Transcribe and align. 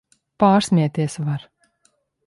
Pārsmieties 0.43 1.21
var! 1.29 1.49